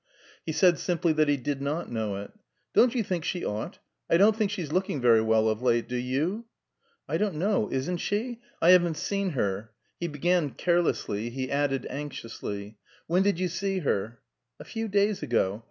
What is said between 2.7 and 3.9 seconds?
"Don't you think she ought?